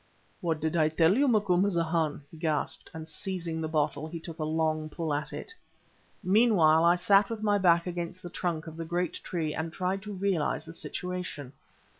[0.39, 4.43] "What did I tell you, Macumazahn?" he gasped, and seizing the bottle, he took a
[4.43, 5.53] long pull at it.
[6.23, 10.01] Meanwhile I sat with my back against the trunk of the great tree and tried
[10.01, 11.53] to realize the situation.